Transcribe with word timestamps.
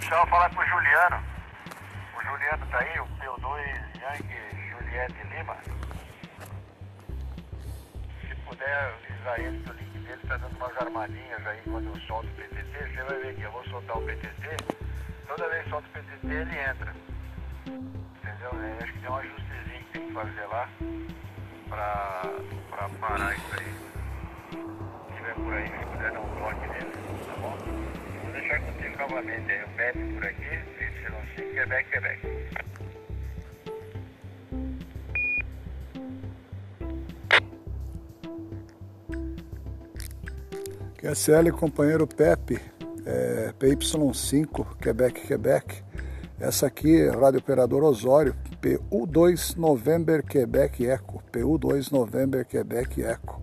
precisava 0.00 0.26
falar 0.28 0.50
com 0.54 0.60
o 0.60 0.66
Juliano. 0.66 1.22
O 2.16 2.22
Juliano 2.22 2.66
tá 2.66 2.78
aí, 2.78 3.00
o 3.00 3.06
P2 3.06 4.00
Yankee 4.00 4.70
Juliette 4.70 5.26
Lima. 5.28 5.56
Se 8.20 8.34
puder 8.46 8.76
avisar 8.78 9.40
ele 9.40 9.62
que 9.62 9.70
o 9.70 9.74
link 9.74 9.98
dele 9.98 10.22
tá 10.26 10.36
dando 10.38 10.56
umas 10.56 10.76
armadinhas 10.78 11.46
aí 11.46 11.60
quando 11.64 11.86
eu 11.88 12.00
solto 12.06 12.26
o 12.28 12.34
PTT, 12.34 12.94
você 12.94 13.02
vai 13.04 13.18
ver 13.20 13.34
que 13.36 13.42
eu 13.42 13.52
vou 13.52 13.64
soltar 13.66 13.98
o 13.98 14.02
PTT. 14.02 14.56
Toda 15.28 15.48
vez 15.48 15.64
que 15.64 15.70
solto 15.70 15.86
o 15.86 15.90
PTT 15.90 16.26
ele 16.26 16.58
entra. 16.58 16.94
Entendeu? 17.66 18.50
Eu 18.52 18.82
acho 18.82 18.92
que 18.92 18.98
tem 19.00 19.10
um 19.10 19.16
ajustezinho 19.16 19.84
que 19.84 19.92
tem 19.92 20.06
que 20.06 20.12
fazer 20.14 20.46
lá 20.46 20.68
pra, 21.68 22.22
pra 22.70 22.88
parar 23.00 23.36
isso 23.36 23.54
aí. 23.60 23.74
Se 24.50 25.16
tiver 25.16 25.34
por 25.34 25.52
aí, 25.52 25.68
se 25.68 25.86
puder 25.86 26.12
dar 26.12 26.20
um 26.20 26.40
toque 26.40 26.66
nele, 26.68 26.92
tá 27.26 27.36
bom? 27.38 28.09
Deixar 28.60 28.72
contigo 28.72 28.98
novamente 28.98 29.52
o 29.52 29.76
Pepe 29.76 30.14
por 30.14 30.26
aqui, 30.26 30.58
Y5, 30.80 31.54
Quebec, 31.54 31.90
Quebec. 31.90 32.40
QSL 40.98 41.52
companheiro 41.52 42.06
Pepe, 42.06 42.60
é, 43.06 43.52
PY5, 43.58 44.76
Quebec, 44.76 45.26
Quebec. 45.26 45.82
Essa 46.38 46.66
aqui 46.66 47.00
é 47.00 47.10
Rádio 47.10 47.40
Operador 47.40 47.82
Osório, 47.84 48.34
PU2 48.60 49.56
November 49.56 50.22
Quebec 50.22 50.86
Eco, 50.86 51.22
PU2 51.32 51.90
November 51.90 52.44
Quebec 52.44 53.02
Eco. 53.02 53.42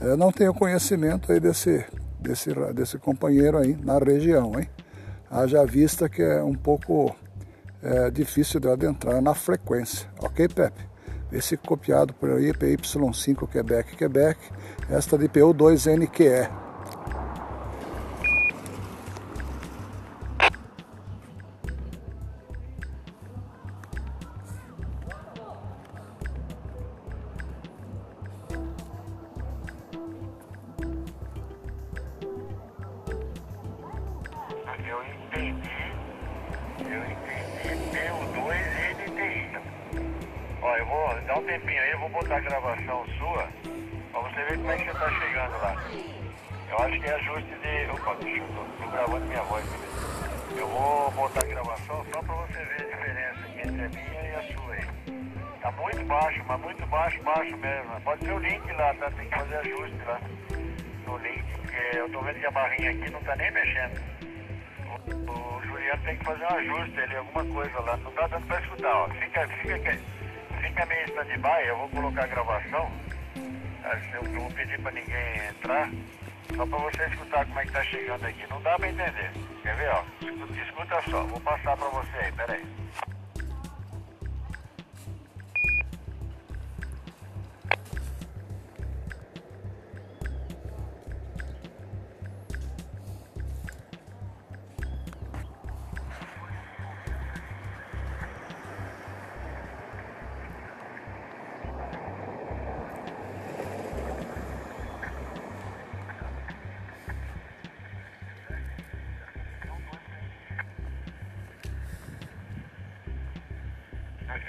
Eu 0.00 0.16
não 0.16 0.32
tenho 0.32 0.52
conhecimento 0.52 1.30
aí 1.32 1.40
desse, 1.40 1.84
desse, 2.20 2.50
desse 2.74 2.98
companheiro 2.98 3.58
aí 3.58 3.76
na 3.82 3.98
região, 3.98 4.58
hein? 4.58 4.68
Haja 5.30 5.64
vista 5.64 6.08
que 6.08 6.22
é 6.22 6.42
um 6.42 6.54
pouco 6.54 7.14
é, 7.82 8.10
difícil 8.10 8.58
de 8.60 8.68
adentrar 8.68 9.20
na 9.20 9.34
frequência, 9.34 10.08
ok, 10.20 10.48
Pepe? 10.48 10.88
Esse 11.30 11.56
copiado 11.56 12.14
por 12.14 12.30
aí, 12.30 12.52
PY5 12.52 13.46
Quebec, 13.48 13.96
Quebec, 13.96 14.40
esta 14.88 15.18
de 15.18 15.28
PU2NQE. 15.28 16.67
PU2 36.88 38.54
e 38.80 39.10
NTI. 39.10 39.58
Ó, 40.62 40.76
eu 40.76 40.86
vou 40.86 41.20
dar 41.26 41.38
um 41.38 41.44
tempinho 41.44 41.82
aí, 41.82 41.90
eu 41.90 41.98
vou 41.98 42.08
botar 42.08 42.36
a 42.36 42.40
gravação 42.40 43.06
sua 43.18 43.46
pra 44.10 44.20
você 44.22 44.42
ver 44.44 44.56
como 44.56 44.70
é 44.70 44.76
que 44.78 44.84
você 44.84 44.98
tá 44.98 45.10
chegando 45.10 45.58
lá. 45.58 45.76
Eu 46.70 46.78
acho 46.78 47.00
que 47.00 47.06
é 47.06 47.14
ajuste 47.14 47.54
de. 47.56 47.90
Opa, 47.92 48.14
bicho, 48.14 48.42
eu 48.42 48.48
tô, 48.48 48.84
tô 48.84 48.90
gravando 48.90 49.26
minha 49.26 49.42
voz 49.42 49.64
aqui. 49.64 50.58
Eu 50.58 50.66
vou 50.68 51.10
botar 51.10 51.40
a 51.40 51.46
gravação 51.46 52.06
só 52.10 52.22
pra 52.22 52.34
você 52.34 52.64
ver 52.64 52.80
a 52.80 52.96
diferença 52.96 53.48
entre 53.56 53.84
a 53.84 53.88
minha 53.88 54.22
e 54.22 54.34
a 54.34 54.42
sua 54.54 54.74
aí. 54.74 54.86
Tá 55.60 55.72
muito 55.72 56.04
baixo, 56.06 56.44
mas 56.46 56.60
muito 56.60 56.86
baixo, 56.86 57.22
baixo 57.22 57.56
mesmo. 57.58 58.00
Pode 58.00 58.24
ser 58.24 58.32
o 58.32 58.38
link 58.38 58.72
lá, 58.72 58.94
tá? 58.94 59.10
Tem 59.10 59.28
que 59.28 59.38
fazer 59.38 59.56
ajuste 59.56 59.98
lá 60.06 60.20
no 61.06 61.18
link, 61.18 61.44
porque 61.60 61.98
eu 61.98 62.08
tô 62.10 62.20
vendo 62.22 62.40
que 62.40 62.46
a 62.46 62.50
barrinha 62.50 62.90
aqui 62.90 63.10
não 63.10 63.20
tá 63.22 63.36
nem 63.36 63.50
mexendo. 63.50 64.00
O, 65.26 65.32
o 65.32 65.60
Juliano 65.88 66.02
tem 66.04 66.16
que 66.16 66.24
fazer 66.24 66.44
um 66.44 66.56
ajuste 66.56 67.00
ali, 67.00 67.16
alguma 67.16 67.44
coisa 67.46 67.80
lá. 67.80 67.96
Não 67.96 68.12
tá 68.12 68.26
dando 68.26 68.46
pra 68.46 68.60
escutar, 68.60 68.94
ó. 68.94 69.08
Fica, 69.08 69.48
fica, 69.48 69.98
fica 70.60 70.86
meio 70.86 71.04
stand-by, 71.04 71.66
eu 71.66 71.78
vou 71.78 71.88
colocar 71.88 72.24
a 72.24 72.26
gravação. 72.26 72.92
Eu 74.12 74.22
eu 74.22 74.40
vou 74.40 74.50
pedir 74.52 74.80
pra 74.82 74.92
ninguém 74.92 75.48
entrar, 75.48 75.90
só 76.54 76.66
pra 76.66 76.78
você 76.78 77.04
escutar 77.06 77.46
como 77.46 77.60
é 77.60 77.64
que 77.64 77.72
tá 77.72 77.82
chegando 77.84 78.26
aqui. 78.26 78.46
Não 78.50 78.60
dá 78.60 78.76
pra 78.76 78.88
entender. 78.88 79.30
Quer 79.62 79.76
ver, 79.76 79.88
ó? 79.90 80.04
Escuta, 80.20 80.60
escuta 80.60 81.02
só, 81.10 81.22
vou 81.24 81.40
passar 81.40 81.76
pra 81.76 81.88
você 81.88 82.16
aí, 82.18 82.32
peraí. 82.32 82.64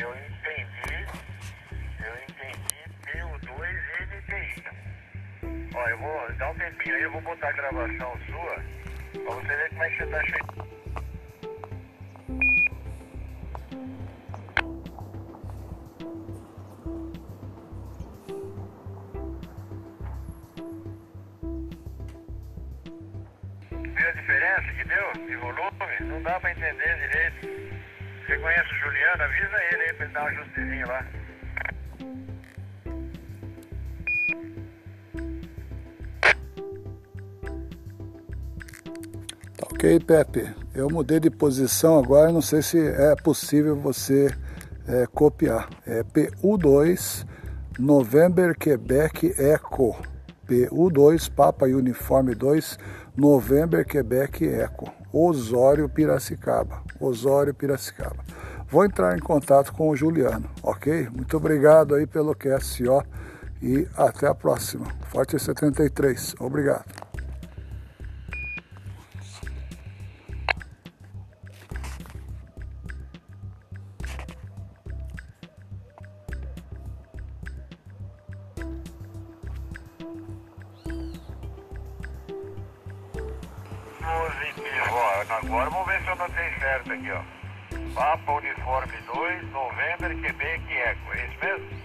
Eu 0.00 0.14
entendi, 0.14 1.06
eu 2.06 2.14
entendi 2.28 2.78
P2NTI. 3.02 4.62
Ó, 5.74 5.88
eu 5.88 5.98
vou 5.98 6.32
dar 6.34 6.50
um 6.50 6.54
tempinho 6.54 6.94
aí, 6.94 7.02
eu 7.02 7.10
vou 7.10 7.20
botar 7.22 7.48
a 7.48 7.52
gravação 7.52 8.16
sua 8.26 8.62
pra 9.24 9.34
você 9.34 9.56
ver 9.56 9.68
como 9.70 9.82
é 9.82 9.90
que 9.90 9.96
você 9.96 10.06
tá 10.06 10.24
chegando. 10.24 10.68
Viu 23.72 24.08
a 24.08 24.12
diferença 24.12 24.72
que 24.74 24.84
deu 24.84 25.12
de 25.26 25.36
volume? 25.36 26.00
Não 26.02 26.22
dá 26.22 26.38
pra 26.38 26.52
entender 26.52 26.98
direito. 27.00 27.67
Você 28.28 28.36
conhece 28.36 28.68
o 28.70 28.76
Juliano? 28.76 29.22
Avisa 29.22 29.56
ele 29.72 29.82
aí 29.84 29.94
pra 29.94 30.04
ele 30.04 30.12
dar 30.12 30.22
um 30.22 30.26
ajustezinho 30.26 30.86
lá. 30.86 31.06
Tá 39.56 39.66
ok, 39.72 40.00
Pepe? 40.00 40.54
Eu 40.74 40.90
mudei 40.90 41.18
de 41.18 41.30
posição 41.30 41.98
agora, 41.98 42.30
não 42.30 42.42
sei 42.42 42.60
se 42.60 42.78
é 42.78 43.16
possível 43.16 43.74
você 43.74 44.28
é, 44.86 45.06
copiar. 45.06 45.66
É 45.86 46.02
PU2 46.02 47.26
November 47.78 48.54
Quebec 48.54 49.34
Eco. 49.38 49.96
PU2 50.46 51.32
Papa 51.34 51.64
Uniforme 51.64 52.34
2 52.34 52.78
November 53.16 53.86
Quebec 53.86 54.46
Eco. 54.46 54.97
Osório 55.12 55.88
Piracicaba. 55.88 56.82
Osório 57.00 57.54
Piracicaba. 57.54 58.24
Vou 58.70 58.84
entrar 58.84 59.16
em 59.16 59.20
contato 59.20 59.72
com 59.72 59.88
o 59.88 59.96
Juliano, 59.96 60.48
ok? 60.62 61.08
Muito 61.10 61.36
obrigado 61.36 61.94
aí 61.94 62.06
pelo 62.06 62.34
QSO 62.34 63.02
e 63.62 63.88
até 63.96 64.26
a 64.26 64.34
próxima. 64.34 64.86
Forte 65.08 65.38
73. 65.38 66.34
Obrigado. 66.38 66.97
Positivo, 84.18 84.94
ó. 84.94 85.22
Agora 85.32 85.70
vamos 85.70 85.86
ver 85.86 86.02
se 86.02 86.08
eu 86.08 86.16
notei 86.16 86.50
certo 86.58 86.92
aqui, 86.92 87.10
ó. 87.12 87.22
Papa 87.94 88.32
Uniforme 88.32 88.92
2, 89.14 89.52
November, 89.52 90.20
Quebec, 90.20 90.72
Eco. 90.72 91.12
É 91.12 91.26
isso 91.26 91.38
mesmo? 91.44 91.78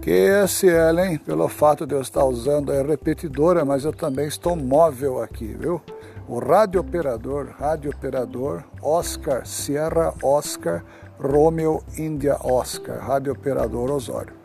QSL, 0.00 0.98
hein? 0.98 1.18
Pelo 1.18 1.46
fato 1.46 1.86
de 1.86 1.94
eu 1.94 2.00
estar 2.00 2.24
usando 2.24 2.72
a 2.72 2.82
repetidora, 2.82 3.66
mas 3.66 3.84
eu 3.84 3.92
também 3.92 4.26
estou 4.26 4.56
móvel 4.56 5.22
aqui, 5.22 5.52
viu? 5.52 5.82
O 6.26 6.38
rádio 6.38 6.80
operador, 6.80 7.50
rádio 7.58 7.90
operador, 7.90 8.64
Oscar, 8.80 9.44
Sierra 9.44 10.14
Oscar, 10.22 10.82
Romeo 11.18 11.84
India 11.98 12.38
Oscar, 12.40 12.98
rádio 12.98 13.32
operador 13.32 13.90
Osório. 13.90 14.39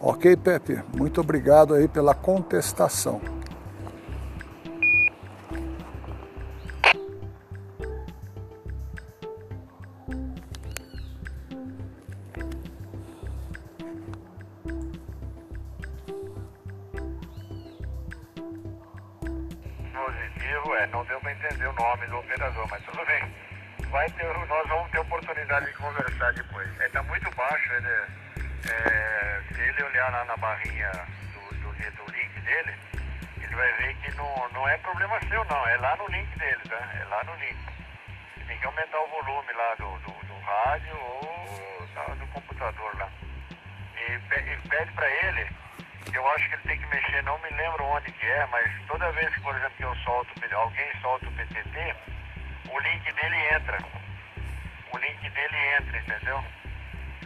Ok, 0.00 0.36
Pepe? 0.36 0.82
Muito 0.96 1.20
obrigado 1.20 1.74
aí 1.74 1.88
pela 1.88 2.14
contestação. 2.14 3.20
aplicativo, 20.46 20.74
é, 20.74 20.86
não 20.88 21.04
deu 21.04 21.20
para 21.20 21.32
entender 21.32 21.66
o 21.66 21.72
nome 21.72 22.06
do 22.06 22.16
operador, 22.18 22.66
mas 22.70 22.82
tudo 22.84 23.04
bem. 23.06 23.34
Vai 23.90 24.08
ter, 24.10 24.26
nós 24.26 24.68
vamos 24.68 24.90
ter 24.90 24.98
oportunidade 24.98 25.66
de 25.66 25.72
conversar 25.74 26.32
depois. 26.32 26.68
Está 26.80 27.02
muito 27.02 27.30
baixo, 27.36 27.72
ele, 27.74 27.86
é, 27.86 28.06
se 28.66 29.60
ele 29.60 29.82
olhar 29.82 30.10
lá 30.12 30.24
na 30.24 30.36
barrinha 30.36 30.90
do, 31.32 31.54
do, 31.56 31.72
do, 31.72 32.12
link 32.12 32.40
dele, 32.40 32.74
ele 33.40 33.54
vai 33.54 33.72
ver 33.74 33.94
que 33.96 34.10
não, 34.16 34.48
não 34.50 34.68
é 34.68 34.76
problema 34.78 35.18
seu 35.28 35.44
não, 35.44 35.66
é 35.68 35.76
lá 35.76 35.96
no 35.96 36.06
link 36.08 36.38
dele, 36.38 36.62
tá? 36.68 36.92
É 37.00 37.04
lá 37.04 37.24
no 37.24 37.34
link. 37.36 37.56
Tem 38.46 38.58
que 38.58 38.66
aumentar 38.66 39.00
o 39.00 39.08
volume 39.08 39.52
lá 39.52 39.74
do, 39.74 39.98
do, 39.98 40.26
do 40.26 40.38
rádio 40.40 40.96
ou 40.96 42.16
do 42.16 42.26
computador 42.28 42.98
lá. 42.98 43.08
E, 43.96 44.68
pede 44.68 44.92
para 44.92 45.08
ele 45.08 45.48
eu 46.16 46.30
acho 46.30 46.48
que 46.48 46.54
ele 46.54 46.62
tem 46.62 46.78
que 46.78 46.86
mexer, 46.86 47.22
não 47.24 47.38
me 47.38 47.50
lembro 47.50 47.84
onde 47.84 48.10
que 48.12 48.26
é, 48.26 48.46
mas 48.46 48.70
toda 48.86 49.10
vez 49.12 49.32
que, 49.34 49.40
por 49.40 49.54
exemplo, 49.54 49.76
que 49.76 49.84
eu 49.84 49.94
solto, 49.96 50.30
alguém 50.54 51.00
solta 51.00 51.26
o 51.26 51.32
PTT, 51.32 51.96
o 52.70 52.78
link 52.80 53.12
dele 53.12 53.36
entra. 53.54 53.78
O 54.92 54.98
link 54.98 55.30
dele 55.30 55.56
entra, 55.78 55.98
entendeu? 55.98 56.44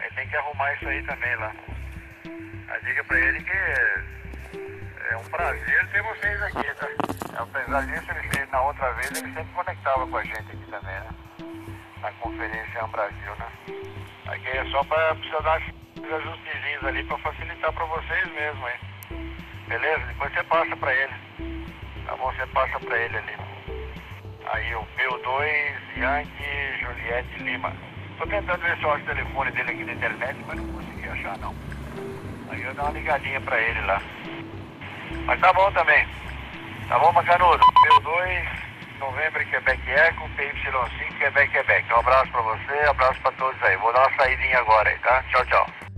Ele 0.00 0.14
tem 0.14 0.28
que 0.28 0.36
arrumar 0.36 0.72
isso 0.74 0.88
aí 0.88 1.02
também 1.04 1.36
lá. 1.36 1.52
A 2.68 2.78
diga 2.78 3.04
pra 3.04 3.18
ele 3.18 3.42
que 3.42 3.52
é 3.52 5.16
um 5.16 5.24
prazer 5.24 5.88
ter 5.88 6.02
vocês 6.02 6.42
aqui, 6.42 6.74
tá? 6.74 7.42
Apesar 7.42 7.86
disso, 7.86 8.06
ele, 8.10 8.46
na 8.46 8.62
outra 8.62 8.92
vez 8.92 9.10
ele 9.10 9.32
sempre 9.32 9.52
conectava 9.54 10.06
com 10.06 10.16
a 10.16 10.24
gente 10.24 10.38
aqui 10.38 10.70
também, 10.70 10.94
né? 10.94 11.08
Na 12.00 12.12
conferência 12.12 12.86
Brasil, 12.86 13.36
né? 13.38 13.48
Aqui 14.26 14.48
é 14.48 14.64
só 14.70 14.84
pra 14.84 15.14
precisar 15.14 15.40
dar 15.40 15.62
ajustezinhos 16.14 16.84
ali 16.84 17.04
para 17.04 17.18
facilitar 17.18 17.72
para 17.72 17.84
vocês 17.84 18.26
mesmo, 18.32 18.68
hein? 18.68 18.80
Beleza? 19.68 20.06
Depois 20.06 20.32
você 20.32 20.42
passa 20.44 20.76
para 20.76 20.94
ele. 20.94 21.14
Tá 22.06 22.16
bom? 22.16 22.32
Você 22.32 22.46
passa 22.46 22.80
para 22.80 22.98
ele 22.98 23.16
ali. 23.16 23.36
Aí 24.52 24.74
o 24.74 24.86
P2 24.96 25.98
Yankee 25.98 26.80
Juliette 26.80 27.42
Lima. 27.42 27.72
Tô 28.20 28.26
tentando 28.26 28.60
ver 28.60 28.76
se 28.76 28.82
eu 28.82 28.92
acho 28.92 29.02
o 29.02 29.06
telefone 29.06 29.50
dele 29.52 29.70
aqui 29.70 29.82
na 29.82 29.94
internet, 29.94 30.36
mas 30.46 30.56
não 30.58 30.72
consegui 30.74 31.08
achar 31.08 31.38
não. 31.38 31.54
Aí 32.50 32.62
eu 32.62 32.74
dou 32.74 32.84
uma 32.84 32.92
ligadinha 32.92 33.40
para 33.40 33.58
ele 33.58 33.80
lá. 33.86 34.02
Mas 35.24 35.40
tá 35.40 35.50
bom 35.54 35.72
também. 35.72 36.06
Tá 36.86 36.98
bom, 36.98 37.10
Macanudo? 37.12 37.64
P2 37.64 38.46
Novembro 38.98 39.46
Quebec 39.46 39.90
Eco, 39.90 40.28
PY5 40.36 41.18
Quebec 41.18 41.50
Quebec. 41.50 41.94
Um 41.94 42.00
abraço 42.00 42.30
para 42.30 42.42
você, 42.42 42.86
um 42.86 42.90
abraço 42.90 43.20
para 43.22 43.32
todos 43.32 43.62
aí. 43.62 43.76
Vou 43.78 43.90
dar 43.94 44.06
uma 44.06 44.16
saída 44.18 44.58
agora 44.58 44.90
aí, 44.90 44.98
tá? 44.98 45.24
Tchau, 45.30 45.46
tchau. 45.46 45.89